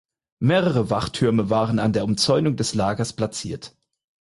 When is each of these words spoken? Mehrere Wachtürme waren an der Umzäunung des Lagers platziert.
Mehrere 0.39 0.89
Wachtürme 0.89 1.51
waren 1.51 1.77
an 1.77 1.93
der 1.93 2.05
Umzäunung 2.05 2.55
des 2.55 2.73
Lagers 2.73 3.13
platziert. 3.13 3.75